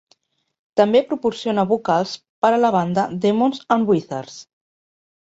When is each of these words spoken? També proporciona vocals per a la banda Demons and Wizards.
També 0.79 1.01
proporciona 1.09 1.65
vocals 1.71 2.13
per 2.45 2.51
a 2.57 2.59
la 2.61 2.71
banda 2.77 3.03
Demons 3.25 3.61
and 3.77 3.91
Wizards. 3.93 4.39